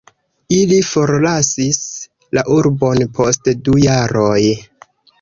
Ili 0.55 0.79
forlasis 0.91 1.77
la 2.39 2.47
urbon 2.57 3.07
post 3.21 3.55
du 3.69 3.81
jaroj. 3.89 4.43